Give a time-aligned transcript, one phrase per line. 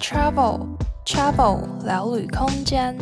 [0.00, 0.66] Travel
[1.04, 2.96] Travel 聊旅空间。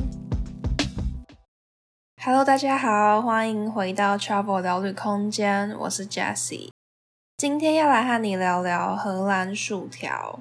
[2.23, 6.71] Hello，大家好，欢迎回到 Travel 聊旅空间，我是 Jessie。
[7.37, 10.39] 今天要来和你聊聊荷兰薯条。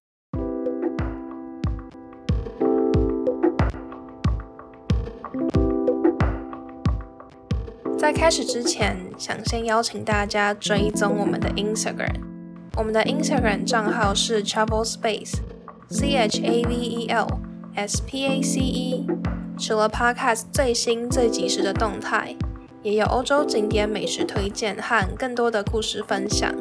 [8.00, 12.22] 在开始之前，想先邀请大家追踪我们的 Instagram。
[12.78, 14.84] 我们的 Instagram 账号是 Travel
[15.90, 17.28] C H A V E L
[17.76, 19.08] S P A C E，。
[19.58, 22.36] 除了 Podcast 最新最及时的动态，
[22.84, 26.54] 也有欧洲景点美食推荐和更多的故事分享。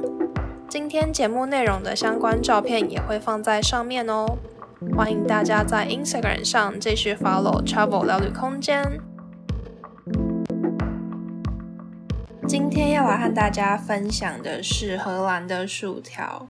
[0.69, 4.39] 今天节目内容的相关照片也会放在上面哦。
[4.97, 9.01] 欢迎大家在 Instagram 上继续 follow Travel 聊旅空间。
[12.47, 16.47] 今天要来和大家分享的是荷兰的薯条。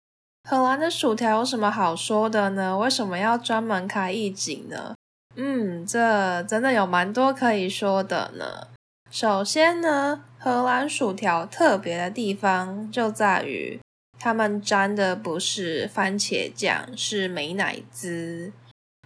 [0.51, 2.77] 荷兰的薯条有什么好说的呢？
[2.77, 4.97] 为什么要专门开一集呢？
[5.37, 8.67] 嗯，这真的有蛮多可以说的呢。
[9.13, 13.79] 首先呢，荷兰薯条特别的地方就在于，
[14.19, 18.53] 他们沾的不是番茄酱，是美乃滋。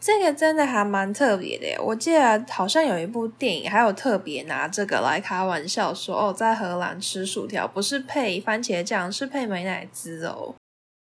[0.00, 10.54] 这个真的还蛮特别的耶，我记得好像有一部电影，还有特别拿这个来开玩笑说，哦，在荷兰吃薯条不是配番茄酱，是配美乃滋哦。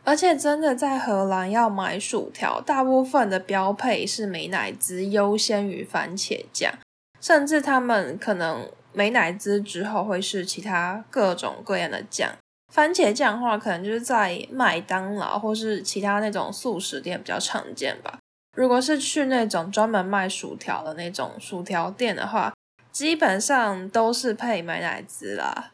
[0.09, 6.73] 而且真的在荷兰要买薯条，大部分的标配是美乃滋优先于番茄酱，
[7.21, 12.31] 甚至他们可能美乃滋之后会是其他各种各样的酱。
[12.73, 18.19] 番茄酱的话，可能就是在麦当劳或是其他那种速食店比较常见吧。
[18.57, 22.55] 如果是去那种专门卖薯条的那种薯条店的话，
[22.91, 25.73] 基本上都是配美乃滋啦。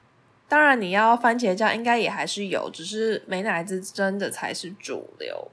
[0.49, 5.51] 当然，你要番茄酱应该也还是有，只是美乃滋真的才是主流。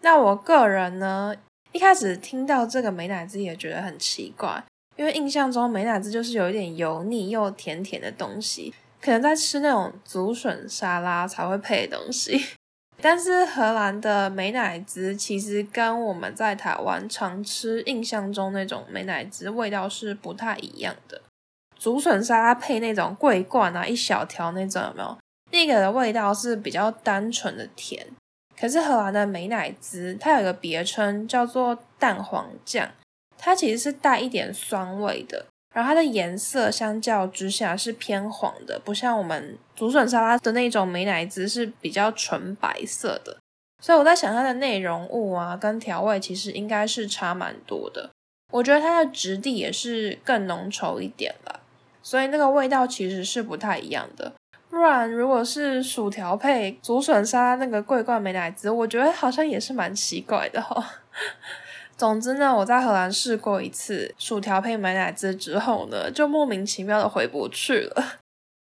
[0.00, 1.34] 那我个人呢，
[1.72, 4.64] 一开始听到这个美乃滋也觉得很奇怪，
[4.96, 12.40] 因为印象中美乃滋就是有一点油腻又甜甜的东西，可能在吃那种竹笋沙拉才会配的东西。
[13.00, 21.20] 但是荷兰的美乃滋其实跟我们在台湾常吃印象中那种美乃滋味道是不太一样的。
[21.82, 25.18] 竹笋沙拉配那种桂冠啊，一小条那种有没有？
[25.50, 28.06] 那个的味道是比较单纯的甜。
[28.56, 32.88] 可是荷兰的美乃滋它有一个别称叫做蛋黄酱，
[33.36, 35.46] 它其实是带一点酸味的。
[35.74, 43.36] 然后它的颜色相较之下是偏黄的，不像我们竹笋沙拉的那种美乃滋是比较纯白色的。
[43.82, 48.10] 所以我在想它的内容物啊跟调味其实应该是差蛮多的。
[48.52, 51.61] 我觉得它的质地也是更浓稠一点了，
[52.02, 54.32] 所以那个味道其实是不太一样的。
[54.68, 60.84] 不然如果是薯条配竹笋沙拉那个桂冠美乃滋，我觉得好像也是蛮奇怪的哈、哦。
[61.96, 68.18] 总之呢，我在荷兰试过一次薯条配美乃滋之后呢，就莫名其妙的回不去了。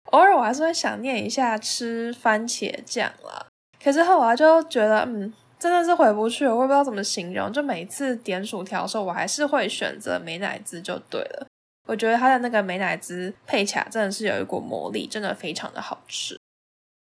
[0.07, 3.47] 偶尔我还是会想念一下吃番茄酱啦，
[3.83, 6.53] 可是后来就觉得，嗯，真的是回不去了。
[6.55, 11.47] 我也不知道怎么形容，就每次点薯条的时候，我还是会选择美乃滋就对了。
[11.91, 16.39] 我觉得它的那个美乃滋配起来真的是有一股魔力，真的非常的好吃。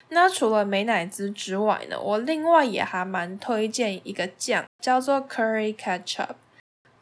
[0.07, 6.35] 那除了美乃滋之外呢，我另外也还蛮推荐一个酱，叫做 Curry Ketchup。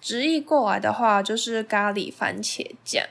[0.02, 3.06] 直译过来的话就是咖喱番茄酱，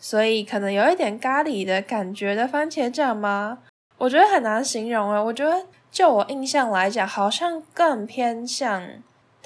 [0.00, 3.58] 所以可能有一点咖喱的感觉的番茄酱吗？
[3.98, 5.22] 我觉得很难形容啊。
[5.22, 8.82] 我觉得就我印象来讲，好像更偏向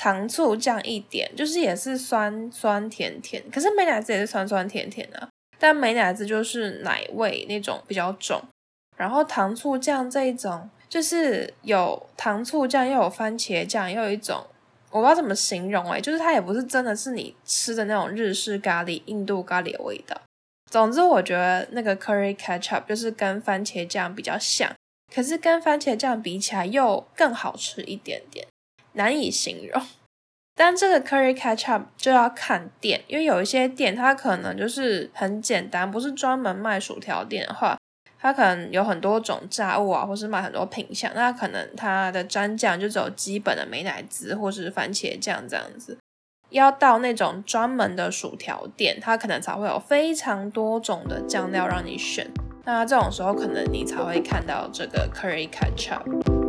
[0.01, 3.43] 糖醋酱一点，就是也是酸酸甜甜。
[3.53, 5.29] 可是美乃滋也是酸酸甜甜的啊，
[5.59, 8.43] 但美乃滋就是奶味那种比较重。
[8.97, 14.47] 然后糖醋酱这一种，就是有糖醋酱又有番茄酱，又有一种
[14.91, 20.19] 我不知道怎么形容诶，就是它也不是真的是你吃的那种日式咖喱、印度咖喱的味道。
[20.71, 24.73] 总之，我觉得那个 curry ketchup 就是跟番茄酱比较像，
[25.15, 28.47] 可是跟番茄酱比起来又更好吃一点点，
[28.93, 29.83] 难以形容。
[30.55, 37.77] 但这个 curry ketchup 就要看店，因为有一些店它可能就是很简单，不是专门卖薯条店的话。
[38.23, 45.97] 它可能有很多种炸物啊，或是卖很多品相，那可能它的蘸酱就只有基本的美乃滋或是番茄酱这样子。
[46.51, 52.31] 要到那种专门的薯条店，它可能才会有非常多种的酱料让你选。
[52.67, 56.40] 那这种时候，可能你才会看到这个 curry ketchup。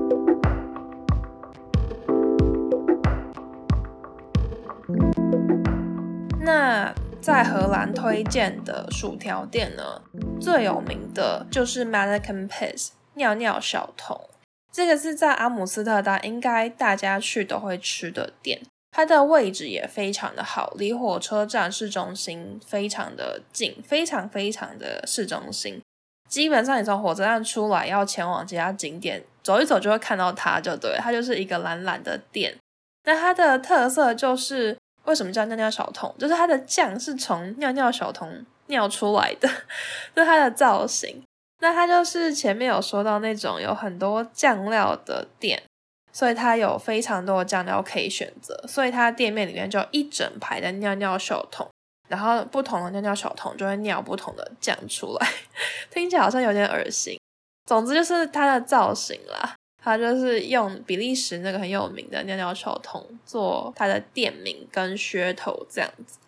[6.39, 10.01] 那在荷兰推荐的薯条店呢，
[10.39, 14.29] 最有名的就是 Manneken Pis 尿尿小童，
[14.71, 18.61] 这个是在阿姆斯特丹，应该大家去都会吃的店。
[18.93, 25.81] 它的位置也非常的好，离火车站市中心非常的近，非常非常的市中心。
[26.27, 32.57] 基本上你从火车站出来要前往其他景点，走一走就会看到它，就对，它就是一个蓝蓝的店。
[33.05, 34.77] 那它的特色就是
[35.11, 36.15] 为什么叫尿尿小童？
[36.17, 39.49] 就是它的酱是从尿尿小童尿出来的，
[40.15, 41.21] 就它的造型。
[41.59, 45.61] 那它就是前面有说到那种有很多酱料的店，
[46.13, 51.67] 所以它有非常多的酱料可以选择，所以它店面里面就有一整排的尿尿小童。
[52.07, 55.27] 然后不同的尿尿小童就会尿不同的酱出来，
[55.91, 57.19] 听起来好像有点恶心。
[57.65, 66.19] 总之就是它的造型啦，它就是用比利时那个很有名的尿尿球桶做它的店名跟噱头这样子。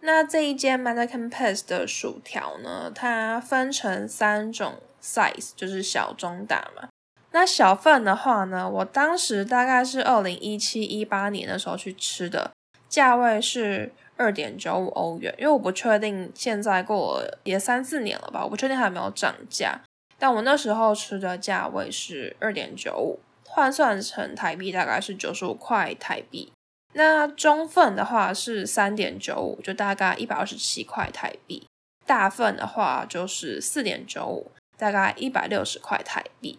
[0.00, 6.88] 那这一间 Mannequin Pez 的薯条呢，它分成三种 size，就是小、中、大嘛。
[7.32, 12.52] 那小份的话呢，我当时大概是二零一七一八年的时候去吃的，
[12.88, 13.92] 价位是。
[14.18, 19.78] 二点九五欧元，因为我不确定现在过了也三四年了吧，我不确定还有没有涨价。
[20.18, 26.52] 但我那时候吃的价位是二点九五，换算成台币大概是九十五块台币。
[26.94, 31.66] 那中份的话是三点九五，就大概一百二十七块台币。
[32.06, 36.58] 大份的话就是四点九五，大概一百六十块台币。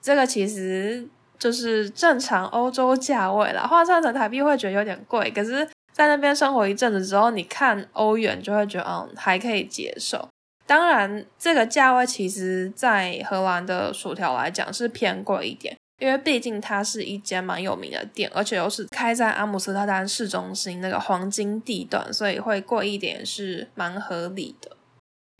[0.00, 5.68] 这个其实就是正常欧洲价位啦，换算成台币会觉得有点贵，可是。
[5.92, 10.28] 在那边生活一阵子之后，你看欧元就会觉得，嗯，还可以接受。
[10.66, 24.76] 当然，这个价位其实，在荷兰的薯条来讲是偏贵一点，因为毕竟它是一间蛮有名的店，而且又是开在阿姆斯特丹市中心那个黄金地段，所以会贵一点是蛮合理的。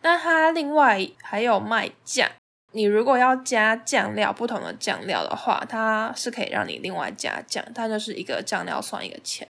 [0.02, 2.30] 那它另外还有卖酱，
[2.72, 9.48] 你如果要加酱料，不同的酱料的话，它是可以让你另外加酱，它就是一个酱料算一个钱。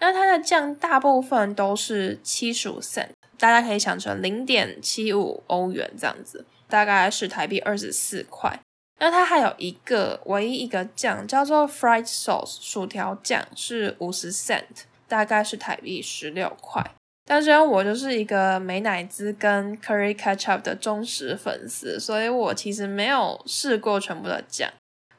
[0.00, 3.10] 那它的酱大部分都是七十五 cent，
[3.42, 8.56] 大家可以想成零点七五欧元这样子，大概是台币二十四块。
[9.00, 16.88] 那它还有一个唯一一个酱叫做 fried sauce 薯条酱，是五十 cent，大概是台币十六块。
[17.24, 24.70] 但是我就是一个美乃滋跟 curry ketchup 的忠实粉丝，所以我其实没有试过全部的酱。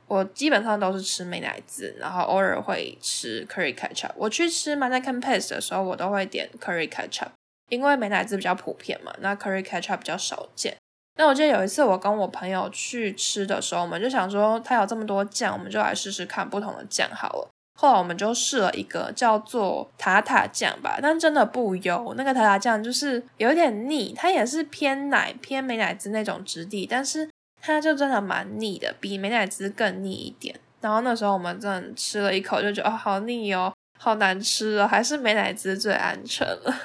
[0.07, 4.11] 我基本上都是吃美乃滋，然后偶尔会吃 curry ketchup。
[4.15, 7.31] 我去吃 Mannequin Pez 的时候，我都会点 curry ketchup，
[7.73, 10.75] 因为美乃滋比较普遍嘛，那 curry ketchup 比较少见。
[11.17, 17.49] 那我记得有一次我跟我朋友去吃的时候，我们就想说它有这么多酱，我们就来试试看不同的酱好了。
[17.79, 27.29] 后来我们就试了一个叫做塔塔酱吧，但真的不油，那个塔塔酱就是有点腻，它也是偏奶偏美乃滋那种质地，但是。
[27.65, 30.53] 它就真的蛮腻的，比美乃滋更腻一点。
[30.81, 36.75] 然后那时候我们真的吃了一口，就觉得哦，好腻哦，好难吃哦，还是美乃滋最安全了。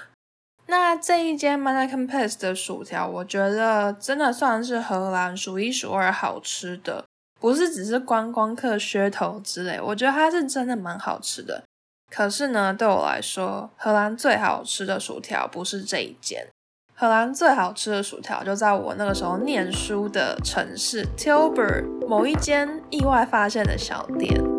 [0.70, 7.06] 那这一间 Manneken Pis 的薯条，我觉得真的算是荷兰数一数二好吃的，
[7.40, 11.64] 不是只是观光客噱头之类，我觉得它是真的蛮好吃的。
[12.10, 16.46] 可是呢，对我来说，荷兰最好吃的薯条不是这一间。
[16.94, 24.57] 荷兰最好吃的薯条就在我那个时候念书的城市 Tilburg 某一间意外发现的小店。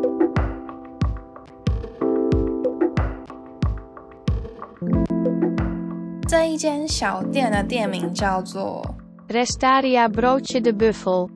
[6.29, 8.93] 这一间小店的店名叫做
[9.29, 11.27] Restaria Broche de Buffel，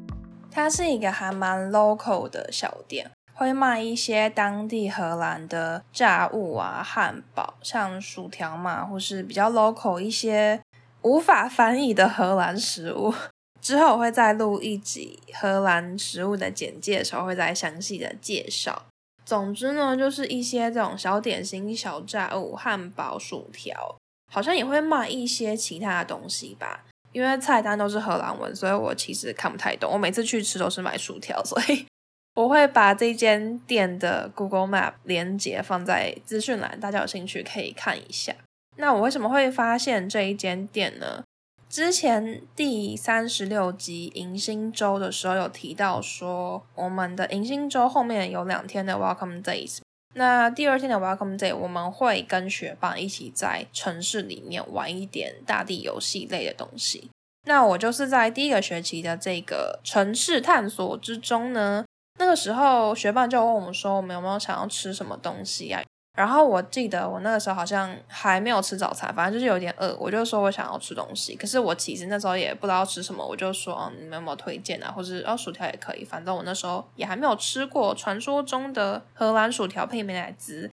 [0.51, 10.61] 它是一个还蛮 local 的小店，会卖一些当地荷兰的炸物啊、汉堡，像薯条嘛，或是比较 local 一些。
[11.01, 13.11] 无法翻译的荷兰食物，
[13.59, 18.83] 之后我会再录一集荷兰食物的简介的时候，会再详细的介绍。
[19.25, 23.95] 总之呢，就是一些这种小点心、小炸物、汉堡、薯条，
[24.33, 26.83] 好像也会卖一些其他的东西吧。
[27.11, 29.91] 因为菜单都是荷兰文，所以我其实看不太懂。
[29.93, 31.85] 我每次去吃都是买薯条，所以
[32.33, 38.33] 我会把这间店的 Google Map 连接放在资讯栏，大家有兴趣可以看一下。
[38.77, 41.23] 那我为什么会发现这一间店呢？
[41.69, 49.82] 之前第三十六集迎新周的时候有提到说，我们的迎新周后面有两天的 Welcome Days。
[50.13, 57.09] 那第二天的 Welcome Day，我们会跟学伴一起在城市里面玩一点大地游戏类的东西。
[57.45, 61.83] 那我就是在第一个学期的这个城市探索之中呢，
[62.19, 65.81] 那个时候学伴就问我们说，我们有没有想要吃什么东西啊？
[66.15, 71.35] 然后我记得我那个时候好像还没有吃早餐，反正就是有点饿，我就说我想要吃东西。
[71.35, 74.91] 可是我其实那时候也不知道吃什么，我就说，嗯，你们有没有推荐啊？
[74.91, 76.05] 或者哦，薯条也可以。
[76.05, 80.69] 反正我那时候也还没有吃过传说中的荷兰薯条配美乃滋，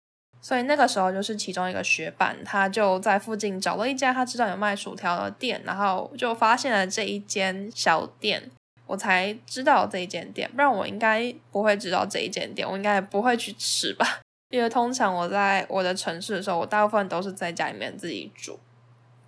[0.41, 8.53] 所以那个时候就是其中一个学伴，他就在附近找了一家他知道有卖薯条的店，然后就发现了这一间小店，
[8.87, 14.21] 我才知道这一间店，不然我应该不会知道这一间店，我应该也不会去吃吧。
[14.55, 18.59] 因为通常我在我的城市的时候，我大部分都是在家里面自己煮。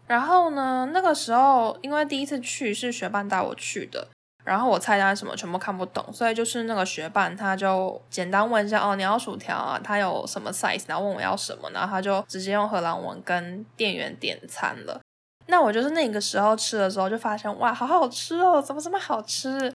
[0.07, 4.09] 然后呢，那个时候因为第一次去是学伴带我去的。
[4.45, 9.81] 然后我菜单什么全部看不懂，所以就是那个学伴他就简单问一下哦，你要薯条啊？
[9.83, 10.85] 他有什么 size？
[10.87, 15.01] 然后问我要什么，然后他就直接用荷兰文跟店员点餐了。
[15.49, 19.73] 那我就是那个时候吃的时候就发现哇，好好吃哦，怎么这么好吃？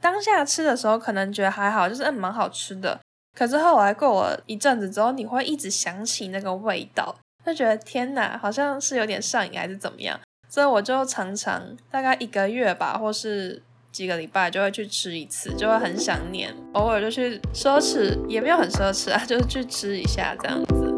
[0.00, 2.98] 当下吃的时候可能觉得还好，就是嗯蛮好吃的。
[3.34, 10.18] 可是后来过了一阵子之后，你会一直想起那个味道，就觉得天哪，好像是有点上瘾还是怎么样？
[10.48, 13.62] 所以我就常常大概一个月吧，或是。
[13.94, 20.92] 几个礼拜就会去吃一次，就会很想念，偶尔就去奢侈，也没有很奢侈啊，就是去吃一下这样子。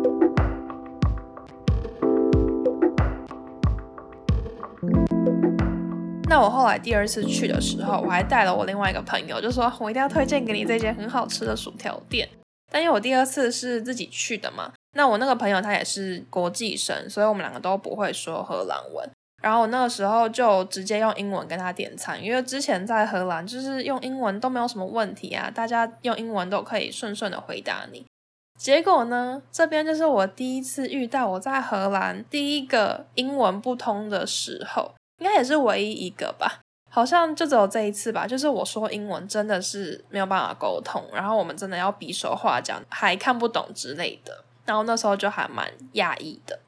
[6.28, 12.28] 那我后来第二次去的时候，我还带了我另外一个朋友，就说我一定要推荐给你这间很好吃的薯条店。
[12.70, 19.08] 但因为我第二次是自己去的嘛，那我那个朋友他也是国际生，所以我们两个都不会说荷兰文。
[19.40, 28.04] 然后我那个时候就直接用英文跟他点餐，因为之前在荷兰就是用英文都没有什么问题啊，大家用英文都可以顺顺的回答你。
[28.58, 46.58] 结果呢，这边就是我第一次遇到我在荷兰第一个英文不通的时候，应该也是唯一一个吧，好像就只有这一次吧，就是我说英文真的是没有办法沟通，然后我们真的要比手画脚，还看不懂之类的，然后那时候就还蛮讶异的。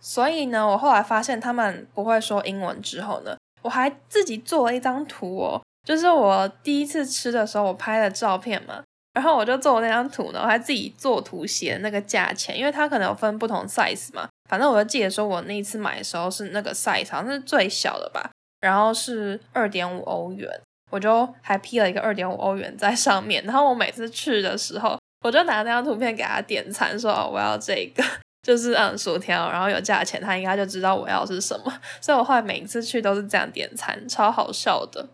[0.00, 8.82] 所以呢，我后来发现他们不会说英文之后呢，我还自己做了一张图哦，就是我第一次吃的时候我拍的照片嘛，
[9.14, 18.30] 然后我就做了那张图呢，我还自己做图写那个价钱，因为它可能有分不同 size 嘛，反正我就记得说我那一次买的时候是那个 size，好像是最小的吧，
[18.60, 20.48] 然后是二点五欧元，
[20.92, 28.04] 我就还 P 了一个二点五欧元在上面，然后我每次去的时候，我就拿那张图片给他点餐，说哦，我要这个。
[28.46, 35.08] 就是嗯，薯条，然后有价钱，他应该就知道我要是什么， 所以我后来每一次去都是这样点餐，超好笑的。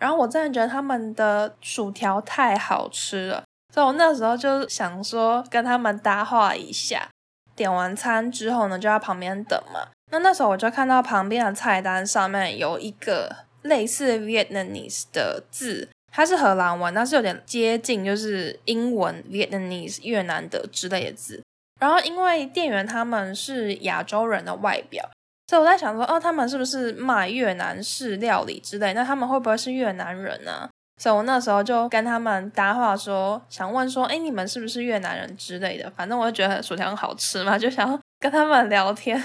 [0.00, 3.42] 然后我真的觉得他们的薯条太好吃了，
[3.74, 7.08] 所以我那时候就想说跟他们搭话一下。
[7.58, 9.88] 点完餐之后呢，就在旁边等嘛。
[10.12, 21.42] 那那时候我就看到旁边的菜单上面有一个类似 Vietnamese 的字，它是荷兰文，但是有点接近就是英文 Vietnamese 越南的之类的字。
[21.80, 25.08] 然后，因为店员他们是亚洲人的外表，
[25.48, 28.92] 所以我在想说，哦，他们是不是卖越南式料理之类？
[28.94, 30.68] 那他们会不会是越南人呢？
[30.98, 35.88] 所以我那时候就跟他们搭话说，想问说，哎，你们是不是越南人之类的？
[35.96, 39.22] 反正我就觉得薯条很好吃嘛，就想跟他们聊天。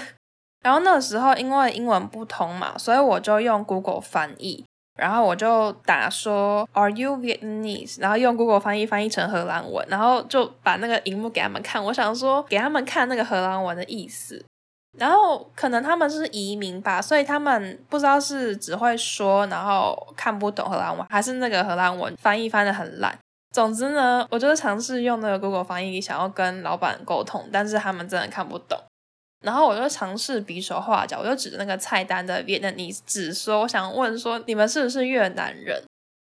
[0.62, 4.64] 然后那时候因为英文不通嘛，所以我就用 Google 翻译。
[4.96, 8.00] 然后我就打说 Are you Vietnamese？
[8.00, 11.84] 然后用 Google 翻译翻译成荷兰文，然后就把那个荧幕给他们看。
[11.84, 14.44] 我想说给他们看那个荷兰文的意思。
[14.96, 23.18] 然后可能他们是移民吧，所以他们不知道是只会说，然后看不懂荷兰文，还是那个荷兰文翻译翻的很烂。
[23.52, 28.78] 总之呢，我就是 尝试用那个 Google 翻译想要跟老板沟通，但是他们真的看不懂。
[29.44, 35.82] 然后我就尝试比手画脚，我就指着那个菜单的 Vietnamese 指说，我想问说你们是不是越南人？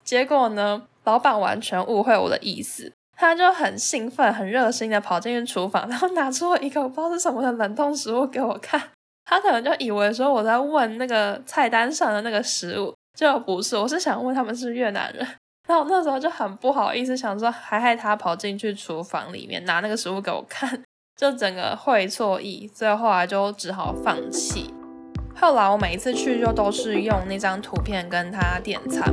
[0.03, 8.81] 结果呢，老板完全误会我的意思，他就很兴奋、很热心的跑进去厨房， 然后拿出了一个我不知道是什么的冷冻食物给我看。
[9.25, 15.25] 他可能就以为说我在问那个菜单上的那个食物，就不是，我是想问他们是越南人。
[15.67, 20.83] 然后那时候就很不好意思，想说还害他跑进去厨房里面拿那个食物给我看。
[21.17, 24.73] 就整个会错意，最后后来就只好放弃。
[25.33, 29.11] 后来我每一次去就都是用那张图片跟他点餐。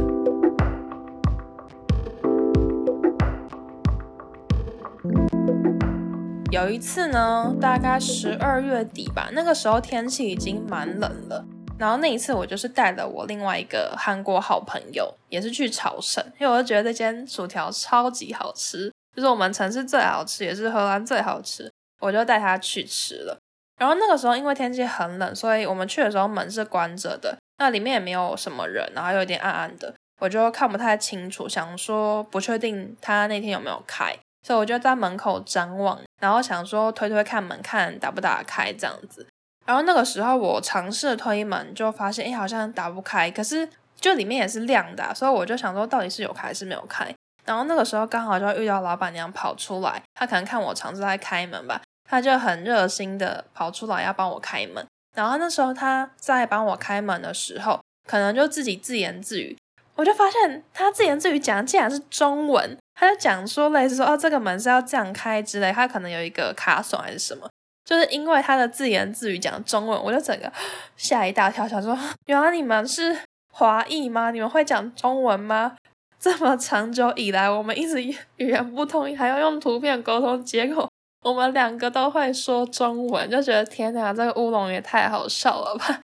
[6.52, 11.42] 有一次呢，大概十二月底吧，那个时候天气已经蛮冷了。
[11.78, 21.72] 然后那一次我就是带了我另外一个韩国好朋友，也是去朝圣，因为我就觉得这间薯条超级好吃，就是我们城市最好吃，也是荷兰最好吃。
[22.00, 23.38] 我就带他去吃了，
[23.78, 34.14] 然后那个时候因为天气很冷，所以我们去的时候门是关着的，那里面也没有什么人，然后有点暗暗的，我就看不太清楚，想说不确定他那天有没有开，
[34.46, 39.26] 所以我就在门口张望，然后想说推推看门看打不打开这样子，
[39.66, 47.12] 然后那个时候我尝试推门就发现，哎，好像打不开，可是就里面也是亮的，所以我就想说到底是有开还是没有开，
[47.44, 51.82] 然后那个时候刚好就遇到老板娘跑出来，她可能看我尝试在开门吧。
[52.04, 54.86] 他就很热心的跑出来要帮我开门。
[55.16, 59.56] 然后那时候他在帮我开门的时候，可能就自己自言自语，
[60.02, 67.48] 我就发现他自言自语讲的竟然是中文，他就讲说类似说哦，这个门是要这样开之类，他可能有一个卡榫还是什么，
[67.84, 70.52] 就是因为他的自言自语讲中文，我就整个
[70.96, 73.16] 吓一大跳，想说原来你们是
[73.52, 74.32] 华裔吗？
[74.32, 75.76] 你们会讲中文吗？
[76.18, 80.88] 这么长久以来我们一直语言不通，还要用图片沟通，结果。
[81.24, 86.00] 我们两个都会说中文，就觉得天哪，这个乌龙也太好笑了吧！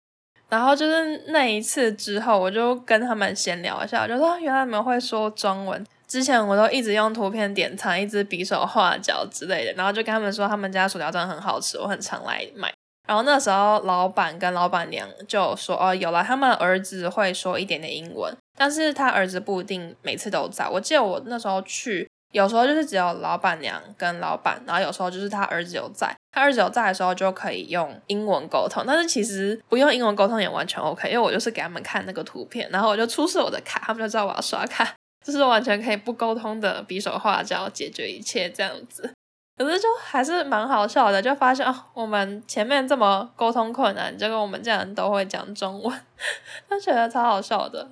[0.50, 5.86] 然后就是那一次之后，我就跟他们闲聊一下，我就说原来你们会说中文。
[6.08, 12.72] 之前我都一直用图片点餐，一直比手画脚之类的，然后就跟他们说他们家薯条真的很好吃，我很常来买。
[13.08, 20.68] 然后那时候老板跟老板娘就说哦，有了，他们儿子会说一点点英文，但是他儿子不一定每次都在。
[20.70, 22.08] 我记得我那时候去。
[22.34, 34.94] 有时候就是只有老板娘跟老板，然后有时候就是他儿子有在，他儿子有在的时候就可以用英文沟通，但是其实不用英文沟通也完全 OK，因为我就是给他们看那个图片，然后我就出示我的卡，他们就知道我要刷卡，
[35.25, 39.12] 就是完全可以不沟通的比手画脚解决一切这样子。
[39.58, 46.00] 可是就还是蛮好笑的，就发现哦，我们前面这么沟通困难，结果我们竟然都会讲中文，
[46.70, 47.89] 就觉得超好笑的。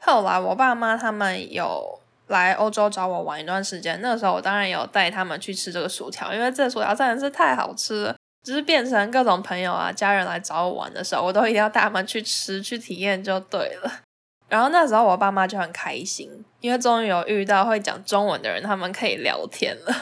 [0.00, 1.98] 后来我爸妈他们有。
[2.32, 8.16] 来欧洲找我玩一段时间，那个时候我当然有带他们去吃这个薯条，因为这薯条真的是太好吃了。
[8.44, 14.00] 只是变成各种朋友啊、家人来找我玩的时候，我都一定要带他们去吃、去体验就对了。
[14.48, 16.28] 然后那时候我爸妈就很开心，
[16.60, 19.94] 因为终于有遇到会讲中文的人，他们可以聊天了。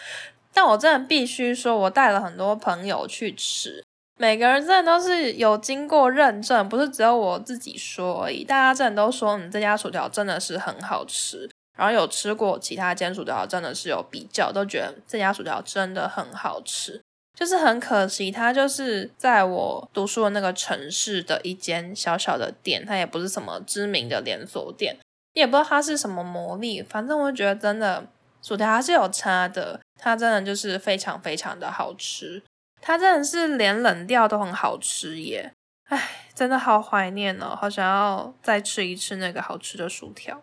[0.52, 3.82] 但我真的必须说，我带了很多朋友去吃，
[4.18, 8.44] 每个人真的都是有经过认证，不是只有我自己说而已。
[8.44, 11.48] 大家真的都说，你这家薯条真的是很好吃。
[11.76, 17.00] 然后有吃过其他间薯条，真的是有比较，都觉得这家薯条真的很好吃。
[17.34, 24.96] 就是很可惜，它就是在我读书的那个城市的一间小小的店，它也不是什么知名的连锁店，
[25.34, 26.82] 也不知道它是什么魔力。
[26.82, 28.06] 反正我觉得真的
[28.40, 32.42] 薯条还是有差的，它真的就是非常非常的好吃。
[32.80, 35.52] 它真的是连冷掉都很好吃耶！
[35.88, 40.40] 唉，真的好怀念哦，好想要再吃一次那个好吃的薯条。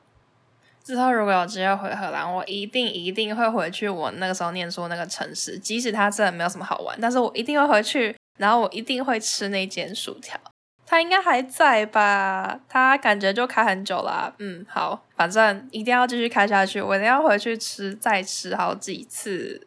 [0.83, 10.39] 之后如果有机会回荷兰，我一定一定会回去我那个时候念书那个城市，即使它真的没有什么好玩，但是我一定会回去，然后我一定会吃那间薯条。
[10.85, 12.59] 它应该还在吧？
[12.67, 14.33] 它感觉就开很久了啊。
[14.39, 19.65] 嗯，好，反正一定要继续开下去，我一定要回去吃，再吃好几次。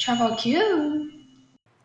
[0.00, 1.10] Travel Q，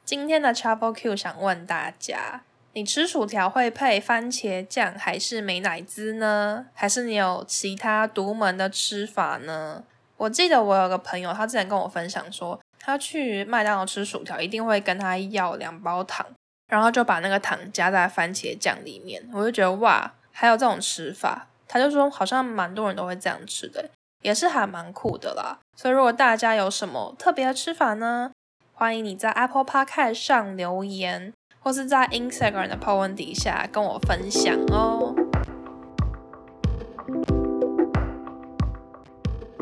[0.04, 2.44] 今天的 Travel Q 想问大家。
[2.76, 6.66] 你吃薯条会配番茄酱还是美乃滋呢？
[6.74, 9.86] 还是你有其他独门的吃法呢？
[10.18, 16.26] 我记得我有个朋友，他之前跟我分享说，他去麦当劳吃薯条一定会跟他要两包糖，
[16.68, 19.26] 然后就把那个糖加在番茄酱里面。
[19.32, 23.90] 我就觉得哇，还有这种吃法，他就说好像蛮多人都会这样吃的，
[24.22, 25.60] 也是还蛮酷的啦。
[25.78, 28.34] 所以如果大家有什么特别的吃法呢，
[28.74, 31.32] 欢迎你在 Apple Podcast 上留言。
[31.66, 35.16] 或是在 Instagram 的 po 文底下跟我分享哦。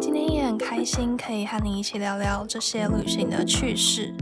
[0.02, 4.14] 今天也很开心可以和你一起聊聊这些旅行的趣事。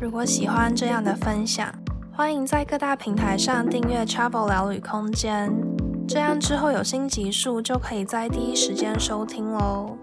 [0.00, 1.74] 如果喜欢这样的分享，
[2.12, 5.52] 欢迎在各大平台上订阅 Travel 聊旅空间，
[6.06, 9.98] 这样之后有新集数就可以在第一时间收听喽。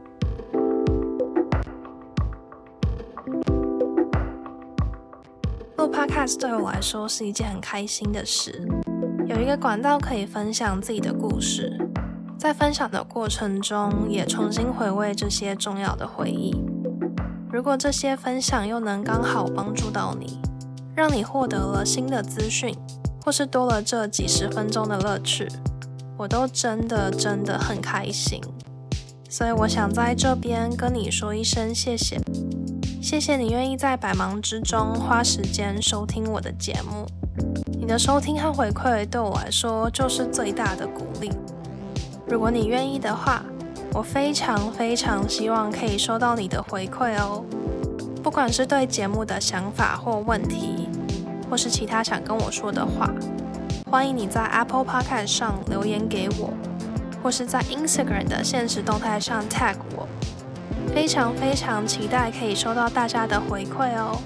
[5.78, 8.68] 录 Podcast 对我来说是一件很开心的事，
[9.28, 11.78] 有一个管道可以分享自己的故事，
[12.36, 16.52] 在分享的过程中也重新回味这些重要的回忆。
[17.52, 20.40] 如果这些分享又能刚好帮助到你，
[20.96, 22.76] 让你获得了新的资讯，
[23.24, 25.48] 或是多了这几十分钟的乐趣，
[26.18, 28.42] 我都真的真的很开心。
[29.30, 32.20] 所以我想在这边跟你说一声谢谢。
[33.02, 37.06] 谢谢你愿意在百忙之中花时间收听我的节目，
[37.80, 41.32] 你的收听和回馈对我来说就是最大的鼓励。
[42.28, 43.44] 如果你愿意的话，
[43.94, 47.44] 我非常非常希望可以收到你的回馈哦。
[48.22, 50.90] 不管是对节目的想法或问题，
[51.50, 53.10] 或是其他想跟我说的话，
[53.90, 56.54] 欢迎你在 Apple Podcast 上留言给我，
[57.24, 60.08] 或是在 Instagram 的现实动态上 tag 我。
[60.94, 64.20] 非常非常期待可以收到大家的回馈哦，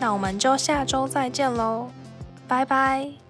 [0.00, 1.88] 那我们就下周再见喽，
[2.46, 3.27] 拜拜。